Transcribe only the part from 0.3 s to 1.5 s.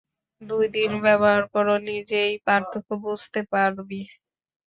দুই দিন ব্যবহার